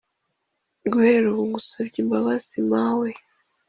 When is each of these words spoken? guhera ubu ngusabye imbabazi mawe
guhera 0.91 1.25
ubu 1.31 1.41
ngusabye 1.49 1.97
imbabazi 2.03 2.57
mawe 2.71 3.09